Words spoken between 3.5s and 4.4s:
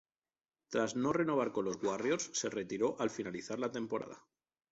la temporada.